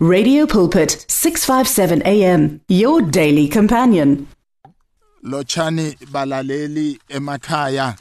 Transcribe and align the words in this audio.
Radio 0.00 0.46
Pulpit 0.46 1.04
657 1.08 2.02
AM 2.06 2.60
your 2.68 3.02
daily 3.02 3.48
companion. 3.48 4.28
Lochani 5.24 5.96
balaleli 6.12 6.98
emakhaya 7.08 7.96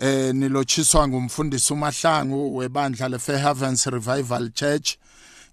eh 0.00 0.34
nilochiswa 0.34 1.08
ngumfundisi 1.08 1.72
uMahlangu 1.72 2.56
webandla 2.56 3.08
leFair 3.08 3.38
Heavens 3.38 3.86
Revival 3.86 4.50
Church 4.50 4.96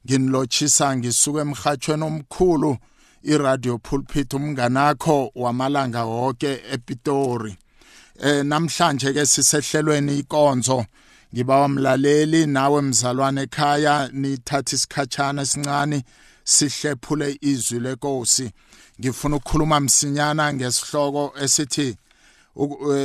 nginilochisa 0.06 0.98
ngisuka 0.98 1.42
emhathweni 1.42 2.04
omkhulu 2.04 2.78
iradio 3.24 3.78
pulpit 3.78 4.34
umnganakho 4.34 5.32
wamalanga 5.36 6.06
wonke 6.06 6.62
ePitori 6.72 7.58
eh 8.24 8.46
namhlanje 8.46 9.14
ke 9.14 9.26
sisehlelweni 9.26 10.20
ikonzo 10.20 10.86
ngiba 11.34 11.58
wamlaleli 11.60 12.48
nawe 12.48 12.82
mzalwane 12.82 13.42
ekhaya 13.42 14.10
nithatha 14.14 14.76
isikhatshana 14.76 15.42
esincane 15.42 16.04
sihlephule 16.44 17.38
izwi 17.42 17.80
lenkosi. 17.80 18.52
Ngifuna 19.00 19.36
ukukhuluma 19.36 19.80
msinyana 19.80 20.54
ngesihloko 20.54 21.34
esithi 21.42 21.98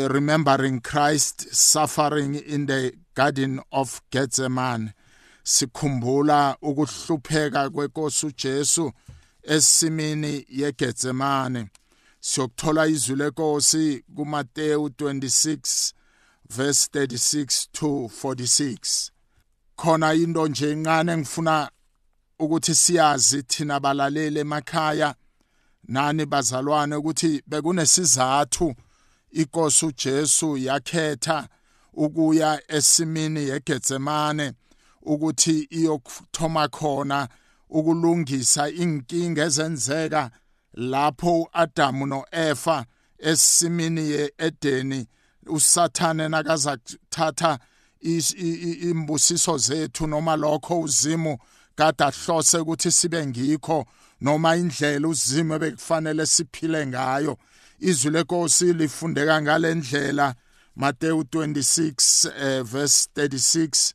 remembering 0.08 0.80
Christ 0.80 1.46
suffering 1.52 2.34
in 2.34 2.66
the 2.66 2.92
garden 3.14 3.60
of 3.72 4.00
Gethsemane. 4.10 4.92
Sikhumbula 5.42 6.56
ukuhlupheka 6.62 7.70
kwenkosi 7.70 8.26
uJesu 8.26 8.92
esimini 9.42 10.46
yeGetsemane 10.48 11.66
siyokuthola 12.20 12.86
izwi 12.86 13.16
lenkosi 13.16 14.04
kuMateyu 14.16 14.86
26 14.86 15.92
verse 16.50 16.88
36 16.88 17.68
to 17.72 18.08
46 18.08 19.10
khona 19.76 20.14
into 20.14 20.48
nje 20.48 20.70
encane 20.70 21.12
engifuna 21.12 21.70
ukuthi 22.38 22.74
siyazi 22.74 23.42
thina 23.42 23.80
balaleli 23.80 24.40
emakhaya 24.40 25.14
nani 25.88 26.26
bazalwane 26.26 26.96
ukuthi 26.96 27.42
bekunesizathu 27.46 28.74
inkosi 29.30 29.86
uJesu 29.86 30.56
yakhetha 30.56 31.48
ukuya 31.92 32.60
esimini 32.68 33.40
yeGetsemane 33.40 34.52
ukuthi 35.02 35.60
iyokuthoma 35.70 36.68
khona 36.68 37.28
ukulungisa 37.70 38.68
inkinga 38.68 39.42
ezenzeka 39.44 40.30
lapho 40.72 41.42
uAdamu 41.42 42.06
noEva 42.06 42.86
esimini 43.18 44.00
yeEdeni 44.10 45.06
usathane 45.48 46.28
nakaza 46.28 46.76
kuthatha 46.76 47.58
imbusiso 48.00 49.58
zethu 49.58 50.06
noma 50.06 50.36
lokho 50.36 50.80
uzimo 50.80 51.38
kade 51.76 52.04
ahlose 52.04 52.58
ukuthi 52.58 52.90
sibe 52.90 53.26
ngikho 53.26 53.86
noma 54.20 54.56
indlela 54.56 55.08
uzimo 55.08 55.54
ebekufanele 55.54 56.26
siphile 56.26 56.86
ngayo. 56.86 57.38
Izwi 57.80 58.10
lenkosi 58.10 58.72
lifundeka 58.72 59.42
ngalendlela 59.42 60.34
Mateyu 60.76 61.22
26 61.22 62.30
eh, 62.38 62.62
verse 62.62 63.08
36 63.14 63.92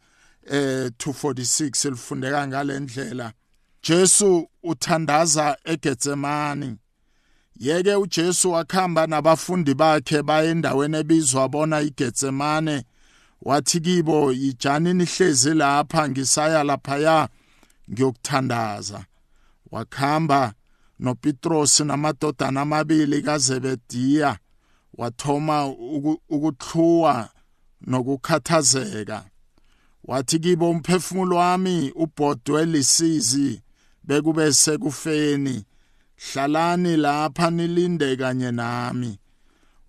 eh 0.48 0.92
to 0.98 1.12
46 1.12 1.90
lifundeka 1.90 2.48
ngalendlela 2.48 3.34
Jesu 3.84 4.48
uthandaza 4.64 5.58
eGetsemani 5.66 6.78
yeke 7.56 7.96
uJesu 7.96 8.52
wakhamba 8.52 9.08
nabafundi 9.08 9.74
bakhe 9.74 10.24
baye 10.24 10.50
endaweni 10.52 10.98
ebizwa 10.98 11.50
bona 11.50 11.82
iGetsemane. 11.82 12.84
Wathi 13.42 13.80
kibo 13.80 14.32
yijani 14.32 14.94
nihlezi 14.94 15.54
lapha 15.54 16.10
ngisaya 16.10 16.64
laphaya 16.64 17.30
ngiyokuthandaza. 17.92 19.06
Wakhamba 19.72 20.54
noPetros 21.00 21.80
namadodana 21.80 22.62
amabili 22.62 23.22
kaZebediya 23.22 24.38
wathoma 24.94 25.68
ukuthluwa 26.30 27.30
nokukhathazeka. 27.82 29.26
Wathi 30.04 30.40
kibo 30.40 30.70
umphefumulo 30.70 31.36
wami 31.36 31.92
ubhodwe 31.96 32.66
lisizi 32.66 33.62
bekube 34.04 34.54
sekufeni. 34.54 35.66
Hlalani 36.16 36.98
lapha 36.98 37.50
nilinde 37.50 38.16
kanye 38.16 38.52
nami. 38.52 39.20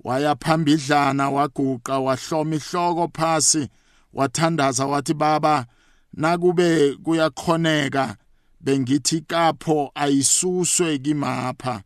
Waya 0.04 0.36
phambidlana 0.36 1.30
waguqa 1.30 1.98
wahloma 1.98 2.54
ihloko 2.56 3.08
phasi 3.16 3.68
wathandaza 4.12 4.86
wathi 4.86 5.14
baba 5.14 5.66
nakube 6.12 6.92
kuyakhoneka 7.04 8.16
bengithi 8.60 9.20
kapho 9.20 9.90
ayisuswe 9.94 10.98
kimapha. 10.98 11.82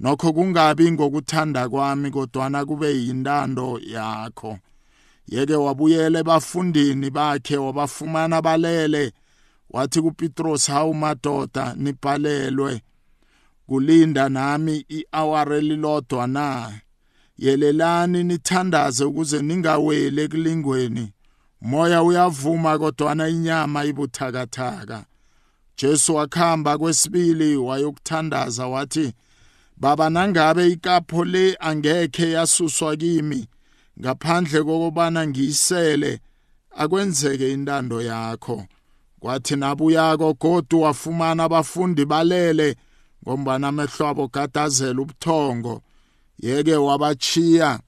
Nokho 0.00 0.32
kungabi 0.32 0.92
ngokuthanda 0.92 1.68
kwami 1.68 2.10
kodwana 2.10 2.64
kube 2.64 2.90
yintando 2.90 3.80
yakho. 3.82 4.58
Yeke 5.26 5.54
wabuyela 5.54 6.18
ebafundini 6.18 7.10
bakhe 7.10 7.56
wabafumana 7.56 8.42
balele. 8.42 9.12
Wathi 9.70 10.02
kuPetros 10.02 10.66
hawu 10.66 10.94
madoda 10.94 11.74
nibhalelwe. 11.76 12.82
Kulinda 13.70 14.28
nami 14.28 14.84
i-hour 14.88 15.52
elilodwa 15.54 16.26
na? 16.26 16.72
Yelelani 17.38 18.24
nithandaze 18.24 19.04
ukuze 19.04 19.42
ningaweli 19.42 20.20
ekulingweni. 20.22 21.12
Moya 21.60 22.02
uyavuma 22.02 22.78
kodwana 22.78 23.28
inyama 23.28 23.84
ibuthakathaka. 23.84 25.04
Jesu 25.78 26.14
wakhamba 26.14 26.78
kwesibili 26.78 27.56
wayokuthandaza 27.56 28.66
wathi 28.66 29.12
Baba 29.76 30.10
nangabe 30.10 30.68
ikapho 30.68 31.24
le 31.24 31.56
angekhe 31.60 32.30
yasuswa 32.30 32.96
kimi 32.96 33.48
ngaphandle 34.00 34.62
kokubana 34.62 35.26
ngiyisele 35.26 36.20
akwenzeke 36.76 37.52
intando 37.52 38.02
yakho. 38.02 38.66
Kwathi 39.20 39.56
nabuyako 39.56 40.34
godu 40.34 40.80
wafumana 40.80 41.44
abafundi 41.44 42.04
balele 42.04 42.76
ngombana 43.22 43.68
amehlo 43.68 44.06
abo 44.08 44.28
gadazela 44.28 45.00
ubuthongo. 45.00 45.82
Yeke 46.38 46.76
wabachiya 46.76 47.80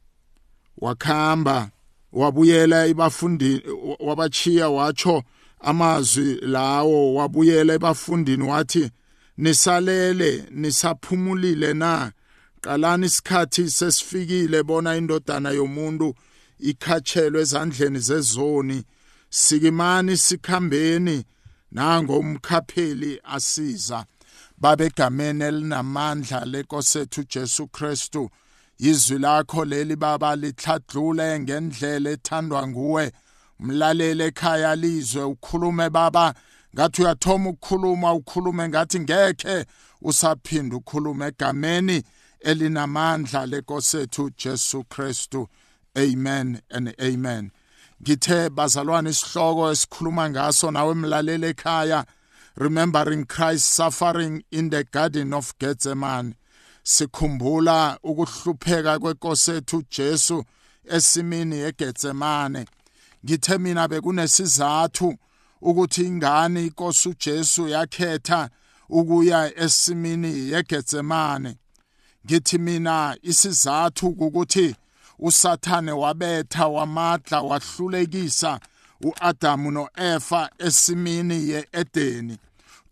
wakhamba 0.78 1.70
wabuyela 2.12 2.86
ibafundi 2.86 3.62
wabachiya 4.00 4.68
watsho 4.68 5.22
amazwi 5.60 6.34
lawo 6.34 7.14
wabuyela 7.14 7.74
ebafundini 7.74 8.42
wathi 8.42 8.90
nisalele 9.36 10.44
nisaphumulile 10.50 11.74
na? 11.74 12.12
Qalani 12.60 13.06
isikhathi 13.06 13.70
sesifikile 13.70 14.62
bona 14.62 14.96
indodana 14.96 15.50
yomuntu 15.50 16.14
ikhatshelwe 16.58 17.42
ezandleni 17.42 17.98
zezoni. 17.98 18.84
Sikimani 19.30 20.16
sikhambeni 20.16 21.24
nango 21.72 22.18
umkhapheli 22.18 23.20
asiza. 23.24 24.04
Babegameni 24.62 25.44
elinamandla 25.44 26.44
lenkosethu 26.44 27.24
Jesu 27.24 27.66
Kristu. 27.66 28.30
Izwi 28.78 29.18
lakho 29.18 29.64
leli 29.64 29.96
baba 29.96 30.36
lithadlule 30.36 31.40
ngendlela 31.40 32.10
ethandwa 32.10 32.68
nguwe. 32.68 33.12
Mlalele 33.60 34.26
ekhaya 34.26 34.76
lizwe 34.76 35.24
ukhulume 35.24 35.90
baba. 35.90 36.34
Ngathi 36.74 37.02
uyathoma 37.02 37.50
ukukhuluma 37.50 38.12
ukhulume 38.12 38.68
ngathi 38.68 39.00
ngekhe 39.00 39.66
usaphinda 40.02 40.76
ukhulume 40.76 41.26
egameni 41.26 42.02
elinamandla 42.40 43.46
lenkosethu 43.46 44.30
Jesu 44.36 44.84
Kristu. 44.84 45.48
Amen 45.98 46.60
and 46.70 46.94
amen. 47.00 47.50
Ngithe 48.02 48.50
bazalwane 48.50 49.10
isihloko 49.10 49.70
esikhuluma 49.70 50.30
ngaso 50.30 50.70
nawe 50.70 50.94
mlalele 50.94 51.48
ekhaya. 51.48 52.04
Remembering 52.56 53.24
Christ 53.24 53.68
suffering 53.68 54.44
in 54.50 54.70
the 54.70 54.84
garden 54.84 55.32
of 55.32 55.58
Gethsemane 55.58 56.34
sikhumbula 56.84 57.98
ukuhlupheka 58.04 58.98
kwenkosi 58.98 59.50
ethu 59.50 59.82
Jesu 59.90 60.44
esimini 60.84 61.56
yeGetsemane 61.56 62.66
ngithe 63.24 63.58
mina 63.58 63.88
bekunesizathu 63.88 65.14
ukuthi 65.60 66.04
ingane 66.04 66.66
inkosi 66.66 67.08
uJesu 67.08 67.68
yakhetha 67.68 68.50
ukuya 68.88 69.58
esimini 69.58 70.52
yeGetsemane 70.52 71.56
ngithi 72.26 72.58
mina 72.58 73.16
isizathu 73.22 74.06
ukuthi 74.06 74.76
usathane 75.18 75.92
wabetha 75.92 76.68
wamadla 76.68 77.40
wahlulekisa 77.40 78.60
uAdamu 79.02 79.70
noEva 79.70 80.50
esimini 80.58 81.48
yeEdeni. 81.48 82.38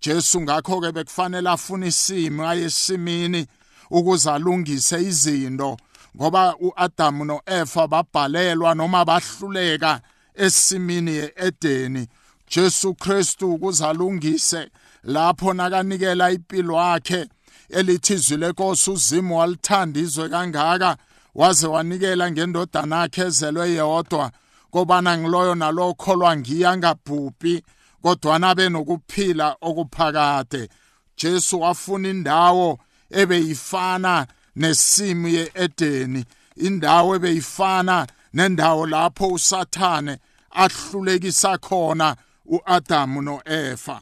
Jesu 0.00 0.40
ngakho 0.40 0.80
ke 0.80 0.92
bekufanele 0.92 1.50
afune 1.50 1.86
isimo 1.86 2.48
ayesimini 2.48 3.46
ukuze 3.90 4.30
alungise 4.30 5.02
izinto 5.02 5.76
ngoba 6.16 6.56
uAdamu 6.56 7.24
noEva 7.24 7.88
babhalelwa 7.88 8.74
noma 8.74 9.04
bahluleka 9.04 10.00
esimini 10.34 11.10
yeEdeni. 11.10 12.08
Jesu 12.50 12.94
Kristu 12.94 13.54
ukuze 13.54 13.86
alungise 13.86 14.70
lapho 15.04 15.52
nakanikela 15.52 16.30
impilo 16.30 16.74
yakhe 16.74 17.26
elithi 17.68 18.14
izwi 18.14 18.36
lenkosi 18.36 18.90
uzimo 18.90 19.38
walithanda 19.38 20.00
izwe 20.00 20.28
kangaka 20.28 20.96
waze 21.34 21.66
wanikela 21.66 22.30
ngendodana 22.30 22.96
yakhe 23.00 23.20
ezelwe 23.22 23.70
yodwa 23.74 24.32
kobana 24.70 25.18
ngiloyo 25.18 25.54
nalo 25.54 25.94
kholwa 25.94 26.36
ngiya 26.36 26.76
ngabhubhi 26.76 27.62
kodwa 28.02 28.38
nabe 28.38 28.68
nokuphila 28.68 29.56
okuphakade. 29.60 30.68
Jesu 31.16 31.60
wafuna 31.60 32.08
indawo 32.08 32.78
ebeyifana 33.10 34.26
nesimo 34.56 35.28
yeEdeni 35.28 36.24
indawo 36.56 37.16
ebeyifana 37.16 38.06
nendawo 38.34 38.86
lapho 38.86 39.28
usathane 39.28 40.18
ahlulekisa 40.50 41.58
khona 41.58 42.16
uAdamu 42.46 43.22
noEva. 43.22 44.00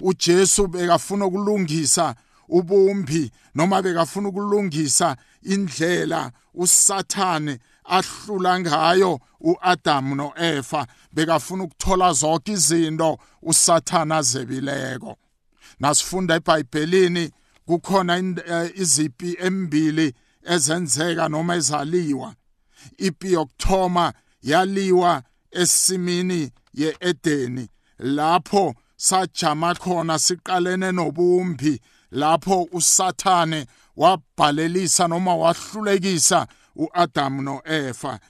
uJesu 0.00 0.66
bekafuna 0.66 1.26
ukulungisa 1.26 2.14
ubumbi 2.48 3.30
noma 3.54 3.82
bekafuna 3.82 4.28
ukulungisa 4.28 5.16
indlela 5.42 6.30
usathane 6.54 7.58
ahlula 7.84 8.60
ngayo 8.60 9.20
uAdam 9.40 10.14
noEva 10.14 10.86
bekafuna 11.12 11.64
ukuthola 11.64 12.12
zonke 12.12 12.52
izinto 12.52 13.18
usathana 13.42 14.16
azebileko 14.16 15.16
nasifunda 15.80 16.34
eBhayibhelini 16.34 17.30
kukhona 17.66 18.16
eh, 18.46 18.70
izipi 18.74 19.36
embili 19.40 20.14
ezenzeka 20.44 21.28
noma 21.28 21.56
ezaliwa. 21.56 22.34
Ipi 22.98 23.32
yokuthoma 23.32 24.12
yaliwa 24.42 25.22
esimini 25.50 26.50
yeEdeni 26.74 27.68
lapho 27.98 28.74
sajama 28.96 29.74
khona 29.74 30.18
siqalene 30.18 30.92
nobumbi 30.92 31.80
lapho 32.10 32.68
usathane 32.72 33.66
wabhalelisa 33.96 35.08
noma 35.08 35.34
wahlulekisa 35.36 36.46
uAdam 36.76 37.42
noEva. 37.42 38.20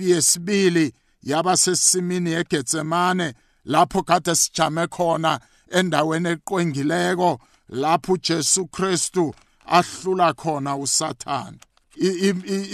Yesibili 0.00 0.92
yaba 1.22 1.56
sesimini 1.56 2.30
yeGetsemane 2.30 3.34
lapho 3.64 4.02
kade 4.02 4.34
sijame 4.34 4.86
khona 4.86 5.40
endaweni 5.70 6.28
eqwengileko 6.28 7.38
lapho 7.68 8.12
uJesu 8.12 8.66
Kristu 8.66 9.34
ahlula 9.66 10.32
khona 10.34 10.76
uSathane. 10.76 11.58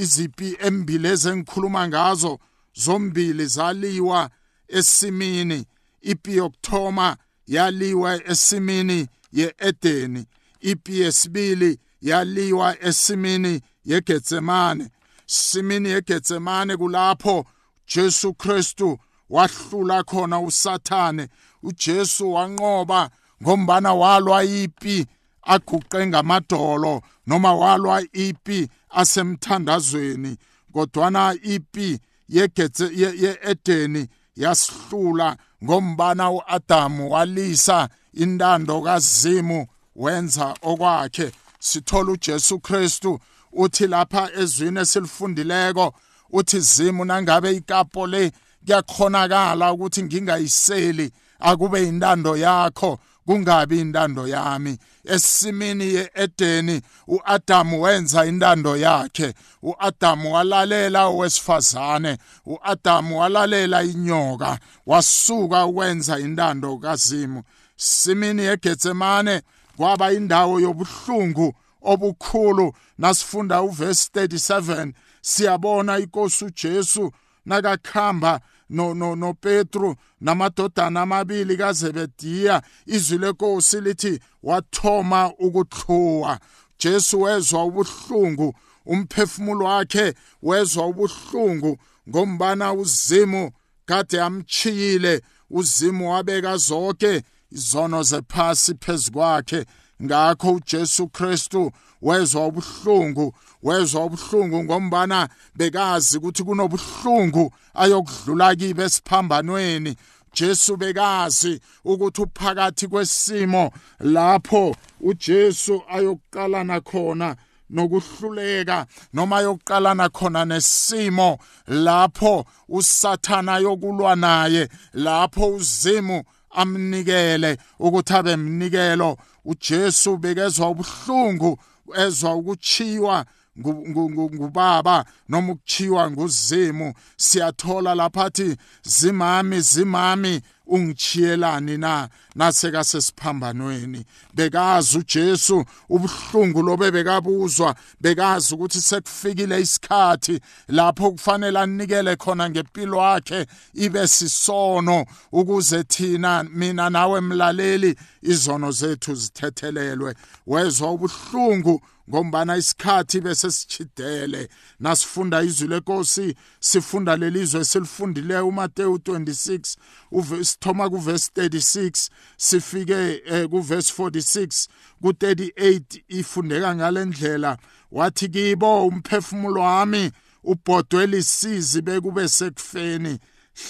Izipi 0.03 0.57
embili 0.61 1.09
ezengikhuluma 1.09 1.89
ngazo 1.89 2.39
zombili 2.75 3.47
zaliwa 3.47 4.31
esimini. 4.69 5.65
Ipi 6.03 6.37
yokthoma 6.37 7.17
yaliwa 7.47 8.25
esimini 8.25 9.07
yeEdeni. 9.33 10.27
Ipi 10.61 11.01
yesibili 11.01 11.79
yaliwa 12.03 12.81
esimini 12.83 13.61
yeGetsemane 13.85 14.91
simini 15.29 15.89
yeGetsemane 15.89 16.77
kulapho 16.77 17.45
Jesu 17.87 18.35
Kristu 18.35 18.99
wahlula 19.31 20.03
khona 20.05 20.41
usathane. 20.41 21.29
uJesu 21.63 22.33
wanqoba 22.33 23.11
ngombana 23.43 23.95
walwa 23.95 24.45
ipi 24.45 25.07
aguqe 25.43 26.07
ngamadolo 26.07 27.03
noma 27.27 27.55
walwa 27.55 28.03
ipi 28.13 28.69
asemthandazweni 28.91 30.37
kodwana 30.73 31.35
ipi 31.43 32.01
yegetse 32.29 32.91
yeEdeni 32.95 34.09
yasihlula 34.37 35.37
ngombana 35.65 36.31
uAdamu 36.31 37.11
walisa 37.11 37.89
intando 38.13 38.81
kazimu 38.81 39.67
wenza 39.97 40.57
okwakhe. 40.63 41.33
Sithola 41.59 42.13
uJesu 42.13 42.59
Kristu 42.59 43.21
uthi 43.53 43.87
lapha 43.87 44.31
ezwini 44.37 44.81
esilifundileko 44.81 45.95
uthi 46.33 46.61
zimu 46.61 47.05
nangabe 47.05 47.53
ikapo 47.53 48.07
le 48.07 48.33
kuyakhonakala 48.67 49.73
ukuthi 49.73 50.03
ngingayiseli 50.03 51.13
akube 51.41 51.89
intando 51.89 52.37
yakho 52.37 52.99
kungabi 53.27 53.81
intando 53.81 54.29
yami. 54.29 54.79
Esimini 55.05 55.85
yeEdeni 55.95 56.81
uAdamu 57.07 57.83
wenza 57.83 58.27
intando 58.27 58.77
yakhe. 58.77 59.35
uAdamu 59.63 60.35
walalela 60.35 61.07
owesifazane 61.07 62.19
uAdamu 62.47 63.21
walalela 63.21 63.83
inyoka 63.83 64.59
wasuka 64.87 65.67
ukwenza 65.67 66.19
intando 66.19 66.77
kazimu. 66.77 67.43
Simini 67.77 68.43
yeGetsemane 68.43 69.43
kwaba 69.77 70.13
indawo 70.13 70.61
yobuhlungu 70.61 71.55
obukhulu 71.83 72.73
nasifunda 72.99 73.63
uverse 73.63 74.11
37 74.15 74.93
siyabona 75.23 75.99
inkosi 75.99 76.45
uJesu 76.45 77.13
nakakhamba 77.47 78.41
no 78.71 78.95
no 78.95 79.17
no 79.17 79.35
Petru 79.35 79.97
namadodana 80.21 81.03
amabili 81.03 81.57
kaZebediya. 81.57 82.63
Izwi 82.87 83.19
lenkosi 83.19 83.81
lithi 83.81 84.21
wathoma 84.43 85.33
ukuthluwa 85.39 86.39
Jesu 86.79 87.21
wezwa 87.21 87.65
ubuhlungu 87.65 88.55
umphefumulo 88.87 89.65
wakhe 89.65 90.15
wezwa 90.43 90.87
ubuhlungu 90.87 91.79
ngombana 92.09 92.73
uzimu 92.73 93.51
kade 93.87 94.23
amchiyile 94.23 95.23
uzimu 95.51 96.13
wabeka 96.13 96.57
zonke 96.57 97.23
izono 97.53 98.03
zephasi 98.03 98.75
phezukwakhe 98.75 99.65
ngakho 100.03 100.53
uJesu 100.53 101.09
Kristu 101.09 101.73
wezwa 102.03 102.47
ubuhlungu 102.47 103.35
wezwa 103.63 104.05
ubuhlungu 104.05 104.65
ngombana 104.65 105.29
bekazi 105.55 106.19
ukuthi 106.19 106.45
kunobuhlungu 106.45 107.53
ayokudlula 107.75 108.57
kibe 108.57 108.83
esiphambanweni. 108.85 109.97
Jesu 110.35 110.77
bekazi 110.77 111.61
ukuthi 111.85 112.23
uphakathi 112.23 112.89
kwesimo 112.89 113.73
lapho 114.01 114.77
uJesu 115.01 115.83
ayokuqalana 115.89 116.81
khona 116.81 117.37
nokuhluleka 117.71 118.87
noma 119.13 119.41
yokuqalana 119.41 120.09
khona 120.09 120.45
nesimo 120.45 121.39
lapho 121.67 122.45
usathana 122.69 123.59
yokulwa 123.59 124.17
naye 124.17 124.69
lapho 124.95 125.55
uzimu 125.55 126.23
amnikele 126.51 127.59
ukuthi 127.79 128.15
abe 128.15 128.37
mnikelo 128.37 129.17
uJesu 129.51 130.17
bekezwa 130.17 130.67
ubuhlungu 130.71 131.59
ezwa 132.05 132.35
ukuchiwa 132.35 133.25
ngubaba 133.59 135.05
noma 135.29 135.53
ukuchiwa 135.53 136.11
nguzimu. 136.11 136.95
Siyathola 137.17 137.95
laphathi 137.95 138.57
zimami 138.83 139.61
zimami 139.61 140.41
ungichiyelani 140.69 141.79
na 141.79 142.09
naseka 142.35 142.85
sesiphambanweni. 142.85 144.05
Bekazi 144.35 144.99
uJesu 144.99 145.65
ubuhlungu 145.89 146.63
lobe 146.63 146.91
bekabuzwa 146.91 147.75
bekazi 148.01 148.55
ukuthi 148.55 148.81
sekufikile 148.81 149.61
isikhathi 149.61 150.41
lapho 150.69 151.11
kufanele 151.11 151.59
anikele 151.59 152.17
khona 152.17 152.51
ngempilo 152.51 152.99
yakhe 152.99 153.47
ibe 153.75 154.07
sisono 154.09 155.07
ukuze 155.33 155.85
thina 155.85 156.43
mina 156.43 156.91
nawe 156.91 157.21
mlaleli 157.21 157.97
izono 158.23 158.71
zethu 158.73 159.15
zithethelelwe. 159.15 160.15
Wezwa 160.47 160.93
ubuhlungu 160.93 161.81
ngombana 162.09 162.57
isikhathi 162.57 163.21
bese 163.21 163.51
sichidele 163.51 164.49
nasifunda 164.81 165.43
izwi 165.43 165.69
lenkosi 165.69 166.35
sifunda 166.61 167.17
lelizwe 167.17 167.65
silifundileyo 167.65 168.49
uMateyu 168.49 168.95
26 168.95 169.77
uvesithoma 170.13 170.91
kuverse 170.91 171.31
36 171.37 172.09
sifike 172.37 173.21
kuverse 173.51 174.03
46 174.03 174.69
ku38 175.03 175.83
ifundeka 176.09 176.75
ngalendlela 176.75 177.59
wathi 177.93 178.29
kibo 178.29 178.87
umphefumulo 178.87 179.61
wami 179.61 180.13
ubhodwe 180.45 181.07
lisizi 181.07 181.83
bekube 181.83 182.29
sekufeni. 182.29 183.19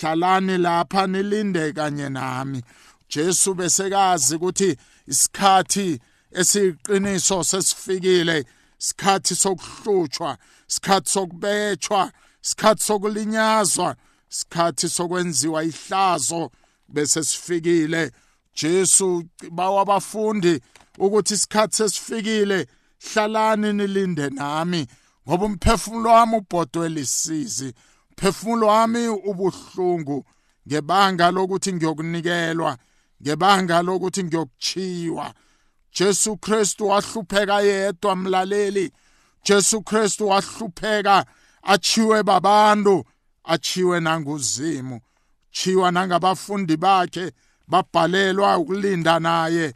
Hlalani 0.01 0.59
lapha 0.59 1.07
nilinde 1.07 1.73
kanye 1.73 2.09
nami. 2.09 2.63
Jesu 3.09 3.55
besekazi 3.55 4.35
ukuthi 4.37 4.77
isikhathi 5.07 6.01
esiqiniso 6.33 7.45
sesifikile 7.45 8.45
sikhathi 8.79 9.35
sokuhlutshwa 9.35 10.39
sikhathi 10.67 11.11
sokubetshwa 11.11 12.13
sikhathi 12.41 12.83
sokulinyazwa 12.83 13.97
sikhathi 14.29 14.89
sokwenziwa 14.89 15.65
ihlazo 15.65 16.51
bese 16.89 17.25
sifikile. 17.25 18.13
Jesu 18.55 19.25
bawabafundi 19.51 20.61
ukuthi 20.99 21.35
isikhathi 21.35 21.77
sesifikile 21.77 22.67
hlalani 23.13 23.73
nilinde 23.73 24.31
nami 24.31 24.87
ngoba 25.29 25.47
umphefumulo 25.47 26.11
wami 26.11 26.37
ubhodwe 26.37 26.89
lisizi 26.89 27.75
umphefumulo 28.11 28.67
wami 28.67 29.09
ubuhlungu 29.09 30.25
ngebanga 30.69 31.31
lokuthi 31.31 31.73
ngiyokunikelwa 31.73 32.79
ngebanga 33.23 33.83
lokuthi 33.83 34.25
ngiyokuchiwa 34.25 35.35
Jesu 35.99 36.37
Kristu 36.37 36.87
wahlupheka 36.87 37.61
yedwa 37.61 38.17
mlaleli. 38.17 38.93
Jesu 39.45 39.83
Kristu 39.83 40.29
wahlupheka 40.29 41.27
achiwe 41.63 42.23
babantu 42.23 43.05
achiwe 43.45 44.01
nanguzimu 44.01 45.01
chiwa 45.51 45.91
nangabafundi 45.91 46.77
bakhe 46.77 47.33
babhalelwa 47.69 48.59
ukulinda 48.59 49.21
naye. 49.21 49.75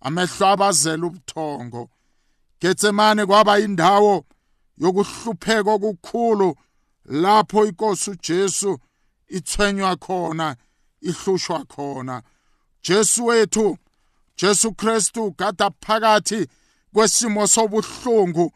Amehlo 0.00 0.46
abazela 0.46 1.06
ubuthongo. 1.06 1.90
Getsemane 2.60 3.26
kwaba 3.26 3.58
indawo 3.58 4.24
yokuhlupheka 4.78 5.70
okukhulu 5.70 6.56
lapho 7.04 7.66
inkosi 7.66 8.10
uJesu 8.10 8.78
ithwenywa 9.28 9.96
khona 9.96 10.56
ihlushwa 11.00 11.64
khona. 11.64 12.22
Jesu 12.82 13.26
wethu 13.26 13.78
Jesu 14.36 14.72
Kristu 14.72 15.34
gada 15.38 15.70
phakathi 15.80 16.46
kwesimo 16.94 17.46
sobuhlungu 17.46 18.52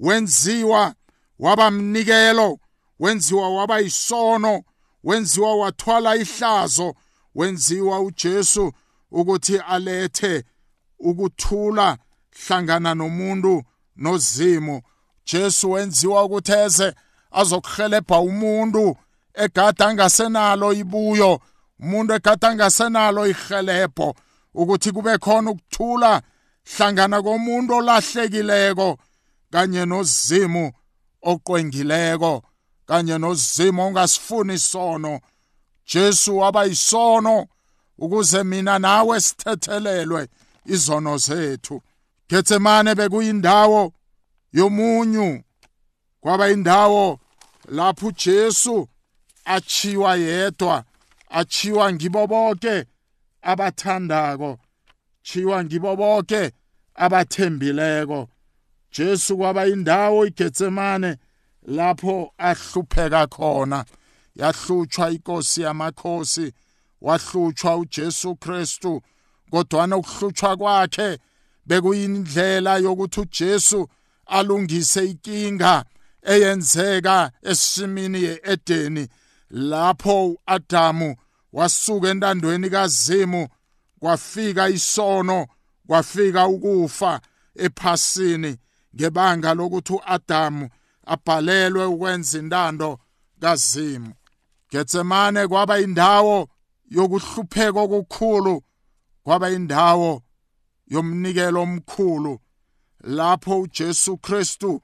wenziwa 0.00 0.94
wabamnikelo 1.38 2.58
wenziwa 2.98 3.54
waba 3.54 3.80
isono 3.80 4.62
wenziwa 5.04 5.56
wathwala 5.56 6.16
ihlazo 6.16 6.94
wenziwa 7.34 8.00
uJesu 8.00 8.72
ukuthi 9.10 9.58
alethe 9.58 10.44
ukuthula 10.98 11.98
hlangana 12.46 12.94
nomuntu 12.94 13.62
nozimo. 13.96 14.82
Jesu 15.26 15.70
wenziwa 15.70 16.24
ukuthi 16.24 16.52
eze 16.52 16.94
azokuhelebha 17.30 18.20
umuntu 18.20 18.96
egada 19.34 19.86
angasenalo 19.86 20.72
ibuyo 20.72 21.40
umuntu 21.80 22.14
egada 22.14 22.48
angasenalo 22.48 23.26
ihelebho 23.26 24.14
ukuthi 24.54 24.92
kube 24.92 25.18
khona 25.18 25.50
ukuthula 25.50 26.22
hlangana 26.76 27.22
komuntu 27.22 27.74
olahlekileko 27.74 28.98
kanye 29.52 29.84
nozimu 29.86 30.72
oqwengileko 31.22 32.42
kanye 32.86 33.18
nozimo 33.18 33.86
ongasifuni 33.86 34.54
isono. 34.54 35.20
Jesu 35.86 36.38
waba 36.38 36.66
isono 36.66 37.46
ukuze 37.98 38.44
mina 38.44 38.78
nawe 38.78 39.20
sithethelelwe 39.20 40.28
izono 40.66 41.18
zethu. 41.18 41.82
Getsemane 42.28 42.94
bekuyindawo 42.94 43.92
yomunyu 44.52 45.42
kwaba 46.20 46.50
indawo 46.50 47.18
lapho 47.68 48.06
uJesu 48.06 48.88
achiwa 49.44 50.16
yedwa 50.16 50.84
achiwa 51.28 51.92
ngibo 51.92 52.26
bonke 52.26 52.84
abathandako 53.42 54.58
chiwa 55.22 55.64
ngibo 55.64 55.96
bonke 55.96 56.52
abathembileko 56.94 58.28
Jesu 58.92 59.36
kwaba 59.36 59.66
indawo 59.66 60.26
iGetsemane 60.26 61.16
lapho 61.62 62.32
ahlupheka 62.38 63.26
khona. 63.26 63.84
Yahlutshwa 64.36 65.10
inkosi 65.10 65.62
yamakhosi 65.62 66.52
wahlutshwa 67.00 67.76
uJesu 67.76 68.36
Kristu 68.36 69.02
kodwa 69.50 69.96
ukuhlutshwa 69.96 70.56
kwakhe 70.56 71.18
bekuyindlela 71.66 72.76
yokuthi 72.76 73.20
uJesu 73.20 73.88
alungise 74.26 75.04
inkinga 75.04 75.84
eyenzeka 76.22 77.30
esimini 77.42 78.22
yeEdeni 78.22 79.08
lapho 79.50 80.26
uAdamu 80.26 81.16
wasuka 81.52 82.08
entandweni 82.08 82.70
kaZimu 82.70 83.48
kwafika 84.00 84.68
isono 84.68 85.46
kwafika 85.86 86.46
ukufa 86.46 87.20
ephasini 87.54 88.56
ngebanga 88.94 89.54
lokuthi 89.54 89.92
uAdamu 89.92 90.68
abhalelwe 91.04 91.84
ukwenza 91.84 92.38
intando 92.38 92.98
kaZimu. 93.40 94.12
Getsemane 94.70 95.48
kwaba 95.48 95.78
indawo 95.80 96.48
yokuhlupheka 96.90 97.80
okukhulu 97.80 98.62
kwaba 99.24 99.50
indawo 99.50 100.22
yomnikelo 100.86 101.62
omkhulu 101.62 102.40
lapho 103.00 103.60
uJesu 103.60 104.16
Kristu 104.16 104.82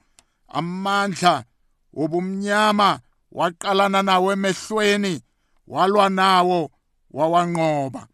amandla 0.49 1.45
wobumnyama 1.93 3.01
waqalana 3.33 4.03
nawo 4.03 4.33
emehlweni 4.33 5.23
walwa 5.67 6.11
nawo 6.11 6.71
wawanqoba. 7.11 8.07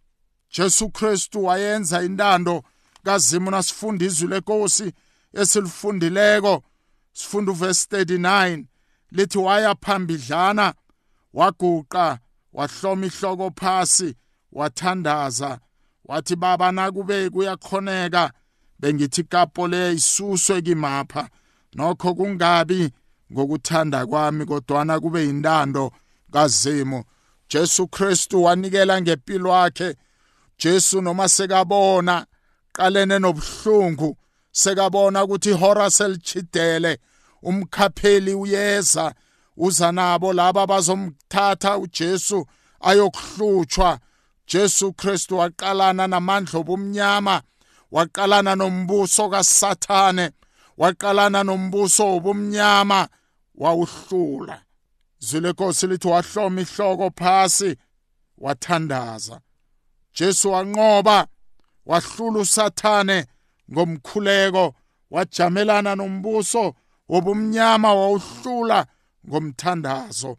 Jesu 0.50 0.90
Kristu 0.90 1.44
wayenza 1.44 2.02
intando 2.02 2.62
kazimu 3.04 3.50
nasifunda 3.50 4.04
izwi 4.04 4.28
lenkosi 4.28 4.92
esilifundileko. 5.32 6.62
Sifunda 7.12 7.52
uverse 7.52 7.96
39 7.96 8.64
lithi 9.10 9.38
waya 9.38 9.74
phambidlana 9.74 10.74
waguqa 11.34 12.18
wahloma 12.52 13.06
ihloko 13.06 13.50
phasi 13.60 14.14
wathandaza. 14.52 15.60
Wathi 16.04 16.36
baba 16.36 16.72
nakube 16.72 17.30
kuyakhoneka 17.30 18.32
bengithi 18.78 19.24
kapo 19.24 19.68
le 19.68 19.92
isuswe 19.92 20.62
kimapha. 20.62 21.28
Nokho 21.74 22.14
kungabi 22.14 22.90
ngokuthanda 23.32 24.06
kwami 24.06 24.46
kodwana 24.46 25.00
kube 25.00 25.24
yintando 25.24 25.92
kazimo 26.32 27.04
Jesu 27.52 27.86
Kristu 27.88 28.42
wanikela 28.42 29.00
ngempilo 29.00 29.50
yakhe. 29.50 29.96
Jesu 30.58 31.02
noma 31.02 31.28
sekabona 31.28 32.26
qalene 32.72 33.18
nobuhlungu 33.18 34.16
sekabona 34.52 35.24
ukuthi 35.24 35.50
ihora 35.50 35.90
selichidele 35.90 36.98
umkhapheli 37.42 38.34
uyeza 38.34 39.14
uza 39.56 39.92
nabo 39.92 40.32
laba 40.32 40.66
bazomthatha 40.66 41.78
uJesu 41.78 42.46
ayokuhlutshwa. 42.80 43.98
Jesu 44.46 44.92
Kristu 44.92 45.38
waqalana 45.38 46.06
namandla 46.06 46.58
obumnyama 46.60 47.42
waqalana 47.92 48.54
nombuso 48.56 49.28
kaSathane 49.28 50.30
waqalana 50.78 51.44
nombuso 51.44 52.16
obumnyama 52.16 53.08
wawuhlula. 53.54 54.62
Zile 55.22 55.50
nkosi 55.52 55.86
lithi 55.86 56.08
wahloma 56.08 56.60
ihloko 56.60 57.10
phasi 57.10 57.76
wathandaza. 58.38 59.40
Jesu 60.14 60.50
wanqoba 60.52 61.26
wahlula 61.86 62.38
uSathane 62.40 63.26
ngomkhuleko 63.72 64.74
wajamelana 65.10 65.94
nombuso 65.94 66.74
wobumnyama 67.08 67.94
wawuhlula 67.94 68.86
ngomthandazo. 69.28 70.38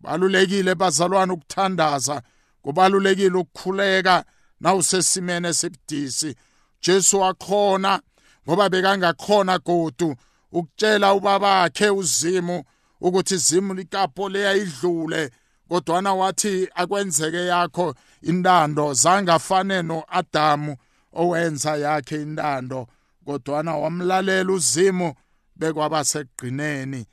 Balulekile 0.00 0.74
bazalwane 0.74 1.32
ukuthandaza 1.32 2.22
kubalulekile 2.62 3.38
ukukhuleka 3.38 4.24
nawusesimene 4.60 5.48
esibudisi 5.48 6.34
Jesu 6.82 7.20
wakhona 7.20 8.00
ngoba 8.48 8.68
bekangakhona 8.68 9.58
godu 9.58 10.16
ukutshela 10.52 11.14
ubabakhe 11.14 11.90
uzimu 11.90 12.64
ukuthi 13.00 13.34
izimu 13.34 13.74
likapo 13.74 14.28
leyayidlule 14.28 15.30
kodwana 15.68 16.14
wathi 16.14 16.68
akwenzeke 16.74 17.46
yakho 17.46 17.94
intando 18.22 18.94
zangafane 18.94 19.82
noAdamu 19.82 20.76
owenza 21.12 21.76
yakhe 21.76 22.22
intando 22.22 22.86
kodwana 23.24 23.76
wamlalela 23.76 24.52
uzimu 24.52 25.14
bekwaba 25.56 26.04
segqineni 26.04 27.06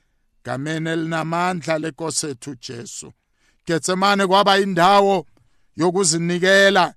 gameni 0.46 0.90
elinamandla 0.90 1.78
lenkosi 1.78 2.28
ethu 2.28 2.56
Jesu. 2.56 3.14
Getsemane 3.66 4.28
kwaba 4.28 4.60
indawo 4.60 5.26
yokuzinikela 5.76 6.94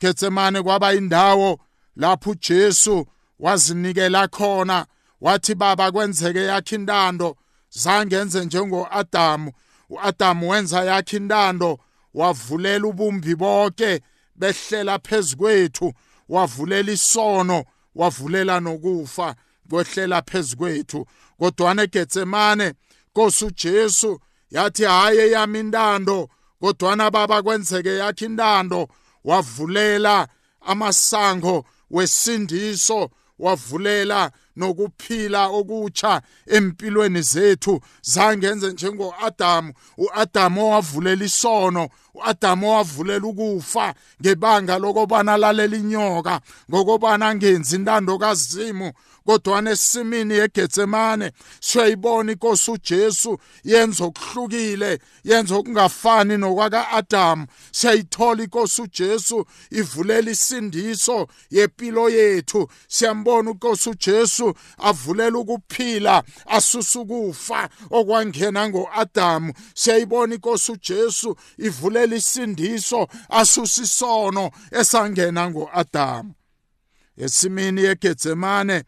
Getsemane 0.00 0.62
kwaba 0.62 0.94
indawo 0.94 1.60
lapho 1.96 2.30
uJesu 2.30 3.06
wazinikela 3.38 4.28
khona 4.28 4.86
wathi 5.20 5.54
baba 5.54 5.92
kwenzeke 5.92 6.42
yakhe 6.44 6.74
intando. 6.76 7.36
Zangenze 7.70 8.44
njengoAdamu 8.44 9.52
uAdamu 9.90 10.50
wenza 10.50 10.84
yakhe 10.84 11.16
intando 11.16 11.78
wavulela 12.14 12.86
ubumbi 12.86 13.34
bonke 13.34 14.00
behlela 14.36 14.98
phezukwethu 14.98 15.92
wavulela 16.28 16.92
isono 16.92 17.64
wavulela 17.94 18.60
nokufa 18.60 19.34
kwehlela 19.70 20.22
phezukwethu 20.22 21.06
kodwa 21.38 21.82
eGetsemane 21.82 22.74
Nkosi 23.10 23.44
uJesu 23.44 24.20
yathi 24.50 24.84
hayi 24.84 25.32
yami 25.32 25.60
intando. 25.60 26.28
Kodwana 26.60 27.10
baba 27.10 27.42
kwenzeke 27.42 27.96
yakhe 27.96 28.24
intando 28.24 28.88
wavulela 29.24 30.28
amasango 30.60 31.64
wesindiso 31.90 33.10
wavulela 33.40 34.30
nokuphila 34.56 35.42
okutsha 35.58 36.22
empilweni 36.46 37.22
zethu. 37.22 37.80
Zangenze 38.02 38.72
njengo-Adamu. 38.72 39.72
u-Adamu 39.98 40.64
owavulela 40.66 41.24
isono 41.24 41.88
uAdam 42.14 42.64
wavulela 42.64 43.26
ukufa 43.26 43.94
ngebanga 44.20 44.78
lokubana 44.78 45.36
lalela 45.36 45.76
inyoka 45.76 46.40
ngokubana 46.70 47.28
angenzi 47.28 47.76
intando 47.76 48.18
kazimu. 48.18 48.92
Kodwa 49.30 49.62
nesimini 49.62 50.34
yegetsemane 50.34 51.32
siyayibona 51.60 52.32
inkosi 52.32 52.70
uJesu 52.70 53.38
yenza 53.64 54.04
okuhlukile 54.04 54.98
yenza 55.24 55.54
okungafani 55.54 56.34
nokwaka-Adam 56.36 57.46
siyayithola 57.72 58.42
inkosi 58.42 58.82
uJesu 58.82 59.46
ivulela 59.70 60.30
isindiso 60.30 61.28
yempilo 61.50 62.08
yethu. 62.10 62.68
Siyambona 62.88 63.50
inkosi 63.50 63.90
uJesu 63.90 64.54
avulela 64.78 65.38
ukuphila 65.38 66.22
asusa 66.46 67.00
ukufa 67.00 67.68
okwangena 67.90 68.68
ngo-Adam 68.68 69.52
siyayibona 69.74 70.34
inkosi 70.34 70.72
uJesu 70.72 71.36
ivulela 71.58 72.16
isindiso 72.16 73.08
asusa 73.28 73.82
isono 73.82 74.50
esangena 74.70 75.50
ngo-Adam 75.50 76.34
esimini 77.16 77.80
yegetsemane 77.80 78.84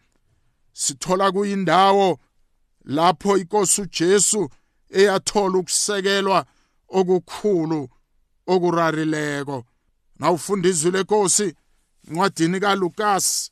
sithola 0.73 1.33
kuyindawo 1.33 2.19
lapho 2.85 3.37
inkosi 3.37 3.81
uJesu 3.83 4.51
eyathola 4.91 5.59
ukusekelwa 5.59 6.47
okukhulu 6.89 7.89
okurarileko. 8.47 9.65
Nawufunda 10.19 10.69
izwi 10.69 10.91
lenkosi 10.91 11.55
ncwadini 12.09 12.61
kaLukas 12.61 13.51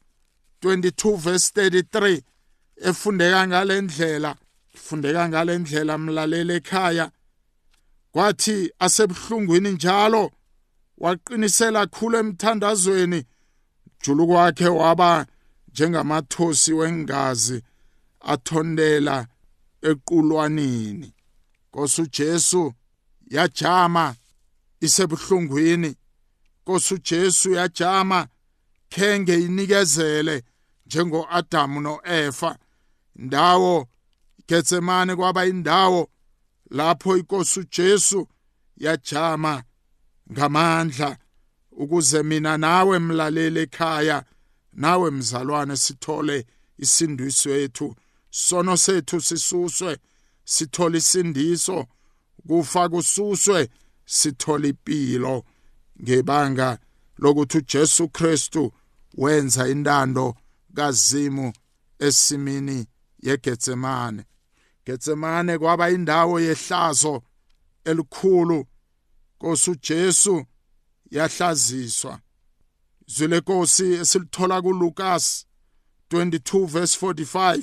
22 0.62 1.16
verse 1.16 1.52
33 1.54 2.22
efundeka 2.76 3.48
ngalendlela 3.48 4.36
ifundeka 4.74 5.28
ngalendlela 5.28 5.98
mlaleli 5.98 6.52
ekhaya 6.52 7.10
kwathi 8.12 8.72
asebuhlungwini 8.78 9.70
njalo 9.72 10.30
waqinisela 10.98 11.86
khulu 11.86 12.18
emthandazweni 12.18 13.24
julu 14.02 14.26
kwakhe 14.26 14.68
waba 14.68 15.26
njengamathosi 15.72 16.72
wengazi 16.72 17.62
athondela 18.20 19.26
equlwanini. 19.82 21.14
Nkosi 21.68 22.02
uJesu 22.02 22.74
yajama 23.30 24.14
isebuhlungwini. 24.80 25.96
Nkosi 26.62 26.94
uJesu 26.94 27.50
yajama 27.52 28.28
khenge 28.88 29.34
inikezele 29.40 30.42
njengoAdam 30.86 31.82
noEva. 31.82 32.58
Ndawo 33.16 33.88
Getsemane 34.48 35.16
kwaba 35.16 35.46
indawo 35.46 36.10
lapho 36.70 37.16
inkosi 37.16 37.60
uJesu 37.60 38.28
yajama 38.76 39.62
ngamandla. 40.32 41.16
Ukuze 41.72 42.22
mina 42.22 42.58
nawe 42.58 42.98
mlaleli 42.98 43.60
ekhaya 43.60 44.24
nawe 44.80 45.10
mzalwane 45.10 45.76
sithole 45.76 46.46
isindiso 46.78 47.50
yethu. 47.50 47.96
Sono 48.30 48.76
sethu 48.76 49.20
sisuswe 49.20 49.98
sithole 50.44 50.98
isindiso. 50.98 51.86
Kufa 52.48 52.88
kususwe 52.88 53.68
sithole 54.04 54.68
impilo. 54.68 55.44
Ngebanga 56.02 56.78
lokuthi 57.18 57.58
uJesu 57.58 58.08
Kristu 58.08 58.72
wenza 59.14 59.68
intando 59.68 60.36
kazimu 60.74 61.52
esimini 61.98 62.86
yeGetsemane 63.22 64.24
Getsemane 64.86 65.58
kwaba 65.58 65.90
indawo 65.90 66.40
yehlazo 66.40 67.22
elikhulu 67.84 68.66
Nkosi 69.36 69.70
uJesu 69.70 70.44
yahlaziswa. 71.10 72.20
Izwi 73.10 73.28
lenkosi 73.28 73.92
esilithola 73.94 74.62
kuLukas 74.62 75.46
22 76.10 76.66
verse 76.66 77.06
45 77.06 77.62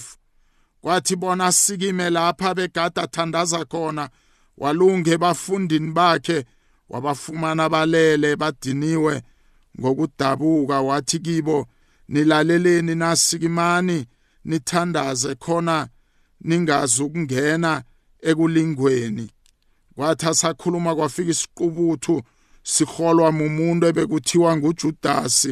kwathi 0.82 1.16
bona 1.16 1.52
sikime 1.52 2.10
lapha 2.10 2.56
begada 2.56 3.08
thandaza 3.08 3.66
khona 3.66 4.10
walunge 4.58 5.18
bafundini 5.18 5.92
bakhe 5.92 6.46
wabafumana 6.90 7.70
balele 7.70 8.36
badiniwe 8.36 9.22
ngokudabuka. 9.80 10.82
Wathi 10.82 11.20
kibo 11.20 11.68
nilaleleni 12.08 12.96
nasikimani 12.96 14.06
nithandaze 14.46 15.36
khona 15.36 15.88
ningazi 16.42 17.04
ukungena 17.04 17.84
ekulingweni. 18.22 19.32
Kwathi 19.96 20.26
asakhuluma 20.26 20.96
kwafika 20.96 21.32
isiqubuthu 21.32 22.24
siholwa 22.74 23.32
mumuntu 23.32 23.84
ebekuthiwa 23.88 24.58
nguJudasi 24.58 25.52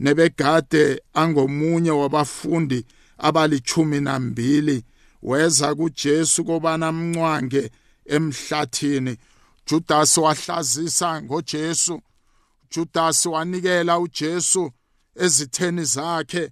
nebegade 0.00 1.02
angomunye 1.14 1.90
wabafundi 1.90 2.86
abalichumi 3.18 4.00
nambili 4.00 4.84
weza 5.22 5.74
kuJesu 5.74 6.44
kobana 6.44 6.92
mncwange 6.92 7.70
emhlathini. 8.06 9.16
Judas 9.66 10.18
wahlazisa 10.18 11.22
ngoJesu. 11.22 12.02
Judas 12.70 13.26
wanikela 13.26 13.98
uJesu 13.98 14.72
ezitheni 15.16 15.84
zakhe. 15.84 16.50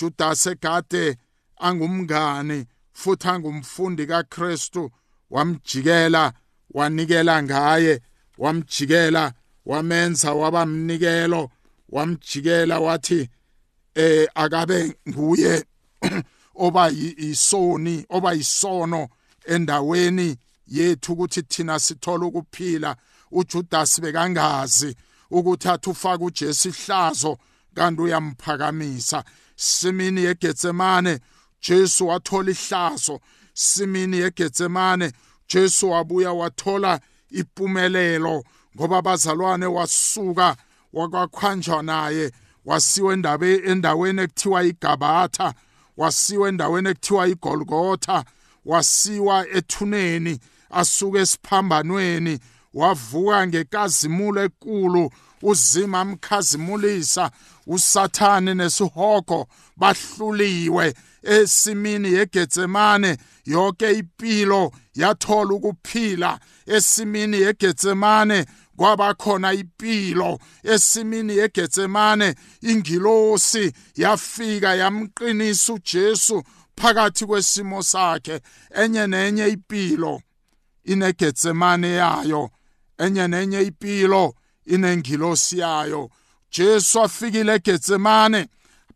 Judas 0.00 0.46
egade 0.46 1.16
angumngani 1.56 2.66
futhi 2.92 3.28
angumfundi 3.28 4.06
kaKristu 4.06 4.90
wamjikela 5.30 6.32
wanikela 6.70 7.42
ngaye. 7.42 8.00
Wamjikela 8.38 9.32
wamenza 9.66 10.32
wabamnikelo 10.34 11.50
wamjikela 11.88 12.80
wathi 12.80 13.28
eh 13.94 14.28
akabe 14.34 14.96
nguye 15.08 15.64
oba 16.54 16.90
isoni 16.90 18.06
oba 18.08 18.34
isono 18.34 19.08
endaweni 19.46 20.36
yethu 20.66 21.12
ukuthi 21.12 21.42
thina 21.42 21.78
sithola 21.78 22.26
ukuphila 22.26 22.96
uJudas 23.30 24.00
bekangazi 24.00 24.96
ukuthi 25.30 25.68
athi 25.68 25.90
ufaka 25.90 26.24
uJesu 26.24 26.68
ihlazo 26.68 27.38
kanti 27.74 28.02
uyamphakamisa. 28.02 29.24
Simini 29.56 30.24
yegetsemane 30.24 31.20
Jesu 31.68 32.08
wathola 32.08 32.50
ihlazo. 32.50 33.20
Simini 33.52 34.16
yegetsemane 34.16 35.12
Jesu 35.48 35.90
wabuya 35.90 36.32
wathola 36.32 37.00
impumelelo 37.30 38.44
ngoba 38.76 38.98
abazalwane 38.98 39.66
wasuka 39.66 40.56
wakwakhwanjwa 40.92 41.82
naye 41.82 42.32
wasiwa 42.64 43.12
endawe 43.12 43.54
endaweni 43.54 44.20
ekuthiwa 44.22 44.64
iGabatha 44.64 45.54
wasiwa 45.96 46.48
endaweni 46.48 46.88
ekuthiwa 46.88 47.28
iGolgotha 47.28 48.24
wasiwa 48.64 49.48
ethuneni 49.48 50.40
asuka 50.70 51.18
esiphambanweni 51.18 52.38
wavuka 52.74 53.46
ngekazimulo 53.46 54.44
ekulu 54.44 55.10
uzima 55.42 56.00
amkhazimulisa 56.00 57.30
usathane 57.66 58.54
nesihogo 58.54 59.46
bahluliwe 59.76 60.94
esimini 61.26 62.12
yegetsemane 62.12 63.16
yonke 63.44 63.92
impilo 63.92 64.72
yathola 64.94 65.54
ukuphila 65.54 66.38
esimini 66.66 67.36
yegetsemane 67.40 68.46
kwaba 68.76 69.14
khona 69.14 69.52
impilo 69.52 70.38
esimini 70.62 71.36
yegetsemane 71.36 72.34
ingilosi 72.62 73.72
yafika 73.96 74.74
yamqinisa 74.74 75.72
uJesu 75.72 76.42
phakathi 76.76 77.26
kwesimo 77.26 77.82
sakhe. 77.82 78.40
Enye 78.74 79.06
nenye 79.06 79.48
impilo 79.48 80.22
inegetsemane 80.84 81.90
yayo. 81.90 82.50
Enye 82.98 83.28
nenye 83.28 83.62
impilo 83.62 84.34
inengilosi 84.66 85.58
yayo. 85.58 86.10
Jesu 86.50 87.00
afikile 87.02 87.54
egetsemane 87.54 88.46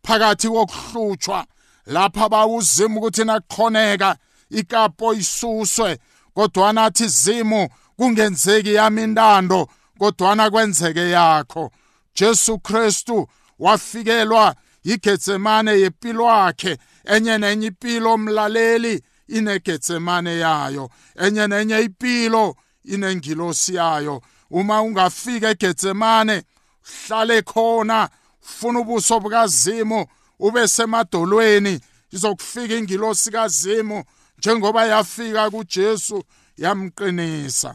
phakathi 0.03 0.49
kokuhlutshwa 0.49 1.47
lapha 1.87 2.29
bawuzima 2.29 2.97
ukuthi 2.97 3.25
naqhoneka 3.25 4.17
ikapo 4.51 5.15
isuswe 5.15 5.99
kodwa 6.35 6.73
nathi 6.73 7.09
zimu 7.09 7.69
kungenzeki 7.97 8.75
yami 8.75 9.03
intando 9.03 9.69
kodwana 9.99 10.51
kwenzeke 10.51 11.11
yakho. 11.11 11.71
Jesu 12.15 12.59
Kristu 12.59 13.29
wafikelwa 13.59 14.55
yigetsemane 14.85 15.81
yempilo 15.81 16.25
yakhe 16.25 16.79
enye 17.05 17.39
nenye 17.39 17.67
impilo 17.67 18.19
mlaleli 18.19 19.03
inegetsemane 19.29 20.39
yayo 20.39 20.91
enye 21.17 21.47
nenye 21.47 21.81
impilo 21.81 22.57
inengilosi 22.85 23.75
yayo. 23.75 24.23
Uma 24.51 24.83
ungafika 24.83 25.51
egetsemane 25.51 26.43
hlale 26.83 27.43
khona 27.43 28.09
funa 28.41 28.81
ubuso 28.81 29.21
bukazimu 29.21 30.07
ube 30.41 30.69
semadolweni 30.69 31.81
izokufika 32.13 32.75
ingilosi 32.75 33.31
kazimu 33.31 34.05
njengoba 34.39 34.85
yafika 34.85 35.51
kuJesu 35.51 36.25
yamqinisa. 36.57 37.75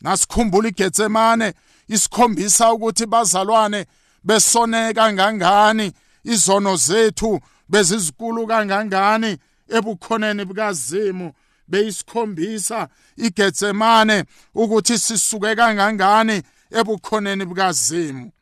Nasikhumbula 0.00 0.68
iGetsemane 0.68 1.54
isikhombisa 1.88 2.72
ukuthi 2.72 3.06
bazalwane 3.06 3.86
besone 4.24 4.94
kangangani 4.94 5.92
izono 6.24 6.76
zethu 6.76 7.40
bezizikulu 7.68 8.46
kangangani 8.46 9.38
ebukhoneni 9.68 10.44
bukazimu. 10.44 11.32
Beyisikhombisa 11.68 12.88
iGetsemane 13.16 14.24
ukuthi 14.54 14.98
sisuke 14.98 15.54
kangangani 15.56 16.42
ebukhoneni 16.70 17.44
bukazimu. 17.44 18.32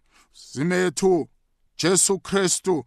Zimethu 0.52 1.28
Jesu 1.76 2.18
Kristu 2.18 2.84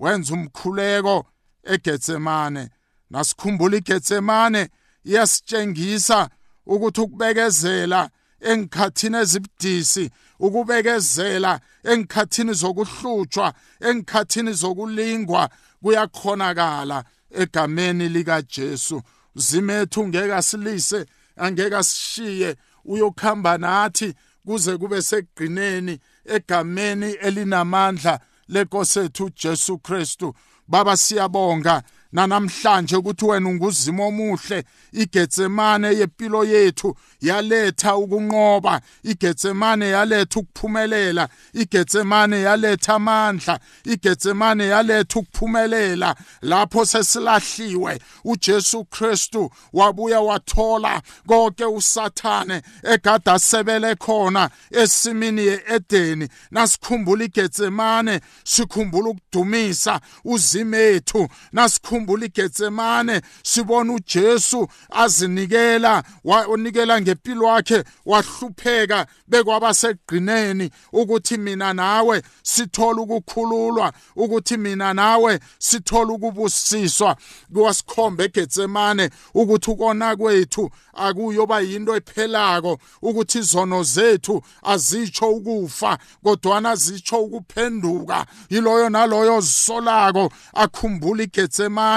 wenza 0.00 0.34
umkhuleko 0.34 1.26
eGetsemane 1.64 2.68
nasikhumbula 3.10 3.76
iGetsemane 3.76 4.62
iyasitshengisa 5.04 6.18
ukuthi 6.66 7.00
ukubekezela 7.00 8.10
engikhathini 8.40 9.16
ezibudisi 9.22 10.04
ukubekezela 10.38 11.60
engikhathini 11.90 12.52
zokuhlutshwa 12.60 13.54
engikhathini 13.88 14.52
zokulingwa 14.52 15.50
kuyakhonakala 15.82 17.04
egameni 17.30 18.08
lika 18.08 18.42
Jesu 18.42 19.02
zimethu 19.34 20.08
ngeke 20.08 20.34
asilise 20.34 21.06
angeke 21.36 21.76
asishiye 21.76 22.56
uyokhamba 22.84 23.58
nathi 23.58 24.14
kuze 24.46 24.76
kube 24.76 25.02
segqineni 25.02 25.98
egameni 26.24 27.10
elinamandla 27.12 28.20
lenkosi 28.50 29.00
ethu 29.00 29.30
Jesu 29.36 29.78
Kristu. 29.78 30.34
Baba 30.68 30.96
siyabonga. 30.96 31.82
Nanamhlanje 32.12 32.96
ukuthi 32.96 33.24
wena 33.24 33.48
unguzimo 33.48 34.08
omuhle 34.08 34.64
igetsemane 34.92 35.88
yempilo 35.98 36.44
yethu 36.44 36.96
yaletha 37.20 37.96
ukunqoba 37.96 38.80
igetsemane 39.04 39.88
yaletha 39.88 40.40
ukuphumelela 40.40 41.28
igetsemane 41.54 42.40
yaletha 42.40 42.94
amandla 42.94 43.60
igetsemane 43.84 44.66
yaletha 44.66 45.20
ukuphumelela. 45.20 46.16
Lapho 46.42 46.84
sesilahliwe 46.86 48.00
uJesu 48.24 48.84
Kristu 48.84 49.50
wabuya 49.72 50.20
wathola 50.20 51.02
konke 51.26 51.64
usathane 51.64 52.62
egada 52.82 53.38
sebele 53.38 53.94
khona 53.94 54.50
esimini 54.70 55.42
yeEdeni. 55.46 56.28
Nasikhumbula 56.50 57.24
igetsemane 57.24 58.20
sikhumbula 58.44 59.10
ukudumisa 59.10 60.00
uzimethu 60.24 61.28
nasikhumbula 61.52 61.99
igetsemane 62.00 63.20
sibona 63.42 63.92
uJesu 63.92 64.68
azinikela 64.90 66.02
wanikela 66.24 67.00
ngempilo 67.00 67.46
yakhe 67.46 67.84
wahlupheka 68.06 69.06
bekwaba 69.28 69.74
segqineni 69.74 70.70
ukuthi 70.92 71.38
mina 71.38 71.72
nawe 71.72 72.22
sithola 72.42 73.02
ukukhululwa 73.02 73.92
ukuthi 74.16 74.56
mina 74.56 74.94
nawe 74.94 75.40
sithola 75.58 76.12
ukubusiswa 76.12 77.16
kwasikhombe 77.54 78.24
eGetsemane 78.24 79.10
ukuthi 79.34 79.70
ukona 79.70 80.16
kwethu 80.16 80.70
akuyoba 80.94 81.60
yinto 81.60 81.96
ephelako 81.96 82.78
ukuthi 83.02 83.38
izono 83.38 83.82
zethu 83.82 84.42
azitsho 84.62 85.30
ukufa 85.30 85.98
kodwana 86.24 86.76
zitsho 86.76 87.22
ukuphenduka. 87.22 88.26
Yiloyo 88.50 88.88
naloyo 88.88 89.40
zisolako 89.40 90.32
akhumbula 90.54 91.22
iGetsemane. 91.22 91.89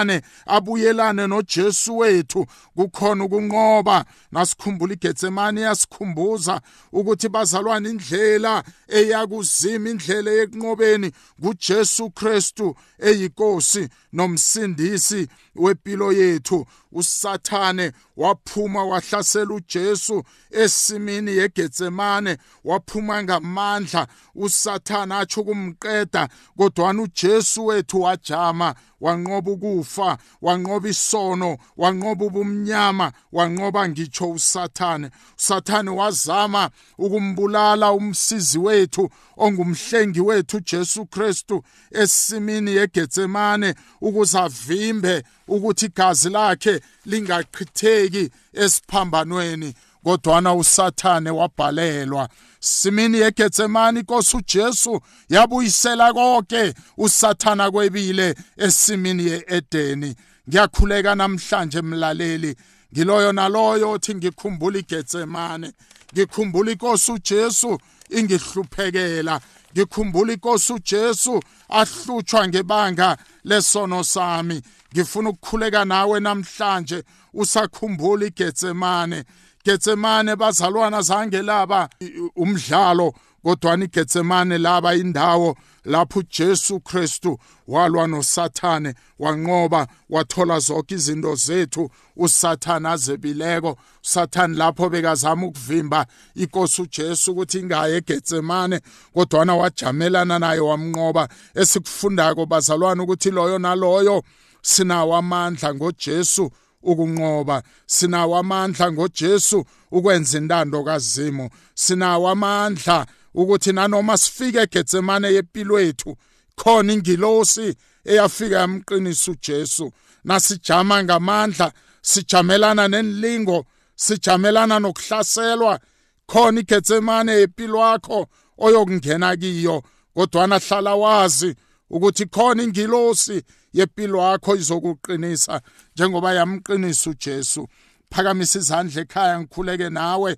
Abuyelane 0.45 1.27
noJesu 1.27 1.97
wethu. 1.97 2.45
Kukhona 2.75 3.23
ukunqoba. 3.23 4.05
Nasikhumbula 4.31 4.93
iGetsemane 4.93 5.61
yasikhumbuza 5.61 6.61
ukuthi 6.91 7.29
bazalwana 7.29 7.89
indlela 7.89 8.63
eyakuzima 8.87 9.89
indlela 9.89 10.31
yekunqobeni 10.31 11.11
kuJesu 11.41 12.09
Kristu 12.09 12.75
eyinkosi 12.99 13.89
nomsindisi 14.13 15.27
wempilo 15.55 16.11
yethu. 16.11 16.65
Usathane 16.91 17.91
waphuma 18.17 18.85
wahlasela 18.85 19.53
uJesu 19.53 20.23
esimini 20.51 21.31
yeGetsemane 21.31 22.37
waphuma 22.63 23.23
ngamandla. 23.23 24.07
Usathana 24.35 25.19
athi 25.19 25.39
ukumqeda 25.39 26.29
kodwa 26.57 26.91
uJesu 26.91 27.65
wethu 27.65 28.01
wajama 28.01 28.75
wanqoba 29.03 29.51
ukufa 29.51 30.17
wanqoba 30.41 30.87
isono 30.89 31.57
wanqoba 31.77 32.25
ubumnyama 32.25 33.07
wanqoba 33.31 33.89
ngitsho 33.89 34.25
usathane. 34.31 35.09
Usathane 35.37 35.89
wazama 35.99 36.69
ukumbulala 36.97 37.91
umsizi 37.91 38.59
wethu 38.59 39.09
ongumhlengi 39.37 40.21
wethu 40.21 40.57
uJesu 40.57 41.05
Kristu 41.05 41.63
esimini 41.91 42.71
yeGetsemane 42.71 43.75
ukuze 44.01 44.39
avimbe 44.39 45.23
ukuthi 45.47 45.85
igazi 45.85 46.29
lakhe 46.29 46.81
lingaqhitheki 47.05 48.29
esiphambanweni 48.53 49.73
kodwana 50.03 50.53
usathane 50.53 51.29
wabhalelwa. 51.29 52.29
Simini 52.63 53.17
yegetsemani 53.17 53.99
inkosi 53.99 54.37
ujesu 54.37 55.01
yabuyisela 55.29 56.13
konke. 56.13 56.73
Usathana 56.97 57.71
kwebile 57.71 58.35
esimini 58.57 59.25
ye-edeni. 59.25 60.15
Ngiyakhuleka 60.49 61.15
namhlanje 61.15 61.81
mlaleli. 61.81 62.55
Ngiloyo 62.93 63.31
naloyo 63.31 63.91
othi 63.91 64.15
ngikhumbula 64.15 64.79
igetsemane 64.79 65.71
ngikhumbula 66.13 66.71
inkosi 66.71 67.11
ujesu 67.11 67.79
ingihluphekela. 68.09 69.41
Ngikhumbula 69.73 70.33
inkosi 70.33 70.73
ujesu 70.73 71.43
ahlutshwa 71.69 72.47
ngebanga 72.47 73.17
lesono 73.43 74.03
sami. 74.03 74.61
Ngifuna 74.93 75.29
ukukhuleka 75.29 75.85
nawe 75.85 76.19
namhlanje. 76.19 77.03
Usakhumbula 77.33 78.25
igetsemane 78.25 79.23
getsemane 79.65 80.35
bazalwana 80.35 81.01
zange 81.01 81.41
laba 81.41 81.89
umdlalo 82.35 83.13
kodwa 83.43 83.77
igetsemane 83.77 84.57
laba 84.57 84.95
indawo 84.95 85.55
lapho 85.85 86.19
uJesu 86.19 86.79
Kristu 86.79 87.39
walwa 87.67 88.07
noSathane 88.07 88.93
wanqoba 89.19 89.87
wathola 90.09 90.59
zonke 90.59 90.95
izinto 90.95 91.35
zethu 91.35 91.89
uSathane 92.15 92.89
azebileko. 92.89 93.77
uSathane 94.03 94.57
lapho 94.57 94.89
bekazama 94.89 95.45
ukuvimba 95.47 96.05
inkosi 96.35 96.81
uJesu 96.81 97.31
ukuthi 97.31 97.59
ingaye 97.59 97.95
eGetsemane 97.95 98.79
kodwa 99.13 99.55
wajamelana 99.55 100.39
naye 100.39 100.59
wamnqoba. 100.59 101.27
Esikufundako 101.55 102.45
bazalwana 102.45 103.03
ukuthi 103.03 103.31
loyo 103.31 103.59
naloyo 103.59 104.23
sinawo 104.61 105.15
amandla 105.15 105.75
ngoJesu. 105.75 106.51
Ukunqoba. 106.83 107.63
Sinawo 107.85 108.37
amandla 108.37 108.91
ngoJesu 108.91 109.65
ukwenza 109.91 110.37
intando 110.37 110.83
kaZimo 110.83 111.49
sinawo 111.73 112.29
amandla 112.29 113.05
ukuthi 113.33 113.71
nanoma 113.73 114.17
sifike 114.17 114.59
eGetsemane 114.61 115.33
yempilo 115.33 115.79
yethu 115.79 116.15
khona 116.55 116.93
ingilosi 116.93 117.75
eyafika 118.05 118.55
yamqinisa 118.59 119.31
uJesu. 119.31 119.91
Nasijama 120.23 121.03
ngamandla 121.03 121.71
sijamelana 122.01 122.87
nenilingo 122.87 123.65
sijamelana 123.95 124.79
nokuhlaselwa 124.79 125.79
khona 126.27 126.59
iGetsemane 126.59 127.31
yempilo 127.31 127.79
yakho 127.79 128.27
oyokungena 128.57 129.35
kiyo 129.35 129.83
kodwa 130.15 130.47
nahlala 130.47 130.95
wazi 130.95 131.55
ukuthi 131.95 132.25
khona 132.25 132.63
ingilosi 132.63 133.43
yempilo 133.73 134.17
yakho 134.19 134.55
izokuqinisa 134.55 135.61
njengoba 135.95 136.33
yamqinisa 136.33 137.09
uJesu. 137.09 137.67
Phakamisa 138.11 138.59
izandla 138.59 139.01
ekhaya 139.01 139.39
ngikhuleke 139.39 139.89
nawe. 139.89 140.31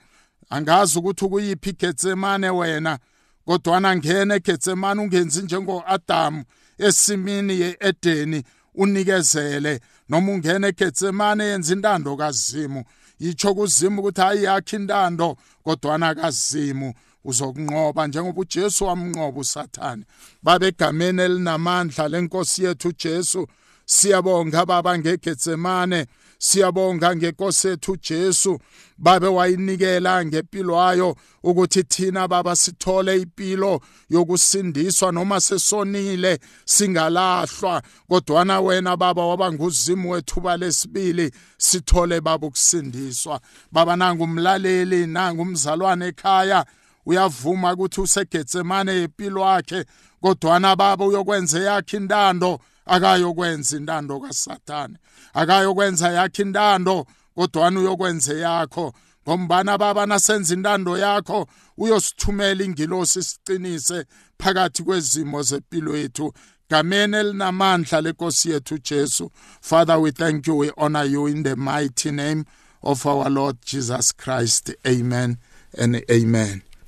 Angazi 0.50 1.00
ukuthi 1.00 1.26
ukuyiphi 1.26 1.70
iGetsemane 1.70 2.50
wena 2.50 3.00
kodwana 3.46 3.96
ngena 3.96 4.36
eGetsemane 4.36 5.02
ungenzi 5.02 5.42
njengo-Adamu 5.42 6.44
esimini 6.78 7.60
ye-Edeni 7.62 8.44
unikezele. 8.76 9.80
Noma 10.10 10.32
ungena 10.32 10.68
eGetsemane 10.68 11.44
yenza 11.44 11.74
intando 11.74 12.18
kazimu 12.18 12.84
yitsho 13.20 13.54
kuzimu 13.54 14.00
ukuthi 14.00 14.22
hayi 14.22 14.44
yakhe 14.44 14.76
intando 14.76 15.38
kodwana 15.64 16.16
kazimu 16.16 16.94
uzokunqoba 17.26 18.08
njengoba 18.08 18.42
uJesu 18.42 18.86
wamnqoba 18.86 19.40
uSathane. 19.40 20.04
Babegameni 20.44 21.22
elinamandla 21.22 22.08
lenkosi 22.08 22.64
yethu 22.64 22.88
uJesu. 22.88 23.48
Siyabonga 23.86 24.66
baba 24.66 24.98
ngegetsemane 25.00 26.06
siyabonga 26.38 27.16
ngenkosi 27.16 27.68
yethu 27.68 27.98
Jesu 27.98 28.60
babe 28.98 29.28
wayinikela 29.28 30.26
ngempilo 30.26 30.74
yayo 30.76 31.16
ukuthi 31.44 31.84
thina 31.84 32.28
baba 32.28 32.56
sithole 32.56 33.22
impilo 33.22 33.82
yokusindiswa 34.10 35.12
noma 35.12 35.42
sesonile 35.42 36.40
singalahlwa. 36.66 37.82
Kodwana 38.10 38.62
wena 38.62 38.98
baba 38.98 39.26
waba 39.26 39.52
nguzimu 39.52 40.12
wethuba 40.12 40.58
lesibili 40.58 41.32
sithole 41.58 42.22
baba 42.22 42.48
ukusindiswa. 42.48 43.40
Baba 43.72 43.96
nangu 43.96 44.24
umlaleli 44.24 45.08
nangu 45.08 45.42
umzalwane 45.42 46.08
ekhaya. 46.08 46.66
Uyavuma 47.06 47.74
ukuthi 47.74 48.02
usegetsemane 48.02 48.92
yempilo 48.94 49.42
yakhe 49.42 49.86
kodwana 50.22 50.76
baba 50.76 51.06
uyokwenza 51.06 51.60
yakhe 51.60 51.98
intando 51.98 52.60
akayokwenza 52.86 53.78
intando 53.78 54.20
kaSathane 54.20 54.98
akayokwenza 55.34 56.12
yakhe 56.12 56.42
intando 56.42 57.06
kodwana 57.36 57.80
uyokwenza 57.80 58.34
yakho. 58.34 58.94
Ngombana 59.28 59.78
baba 59.78 60.06
nasenza 60.06 60.54
intando 60.54 60.98
yakho 60.98 61.48
uyosithumela 61.78 62.64
ingilosi 62.64 63.24
siqinise 63.24 64.06
phakathi 64.40 64.84
kwezimo 64.84 65.42
zempilo 65.44 65.98
yethu. 65.98 66.34
Gameni 66.70 67.18
elinamandla 67.18 68.02
lenkosi 68.02 68.50
yethu 68.52 68.78
Jesu 68.78 69.32
father 69.62 70.00
we 70.00 70.12
thank 70.12 70.48
you 70.48 70.58
we 70.58 70.72
honor 70.78 71.04
you 71.04 71.28
in 71.28 71.44
the 71.44 71.56
mighty 71.56 72.12
name 72.12 72.46
of 72.82 73.06
our 73.06 73.30
lord 73.30 73.58
jesus 73.66 74.12
christ. 74.12 74.72
Amen 74.88 75.38
and 75.78 76.04
amen. 76.10 76.62